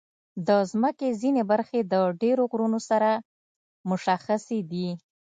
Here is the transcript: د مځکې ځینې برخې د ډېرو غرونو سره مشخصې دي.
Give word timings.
د 0.47 0.49
مځکې 0.81 1.09
ځینې 1.21 1.41
برخې 1.51 1.79
د 1.91 1.93
ډېرو 2.21 2.43
غرونو 2.51 2.79
سره 2.89 3.11
مشخصې 3.89 4.59
دي. 4.71 4.89